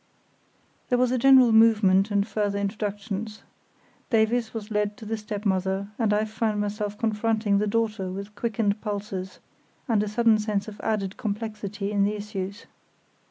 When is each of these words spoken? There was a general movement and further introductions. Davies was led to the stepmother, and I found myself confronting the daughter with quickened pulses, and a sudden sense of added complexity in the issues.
There 0.89 0.97
was 0.97 1.11
a 1.11 1.19
general 1.19 1.51
movement 1.51 2.09
and 2.09 2.27
further 2.27 2.57
introductions. 2.57 3.43
Davies 4.09 4.51
was 4.51 4.71
led 4.71 4.97
to 4.97 5.05
the 5.05 5.15
stepmother, 5.15 5.89
and 5.99 6.11
I 6.11 6.25
found 6.25 6.59
myself 6.59 6.97
confronting 6.97 7.59
the 7.59 7.67
daughter 7.67 8.09
with 8.09 8.33
quickened 8.33 8.81
pulses, 8.81 9.37
and 9.87 10.01
a 10.01 10.07
sudden 10.07 10.39
sense 10.39 10.67
of 10.67 10.81
added 10.81 11.17
complexity 11.17 11.91
in 11.91 12.03
the 12.03 12.15
issues. 12.15 12.65